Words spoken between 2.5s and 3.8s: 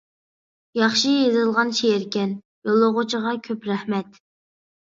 يوللىغۇچىغا كۆپ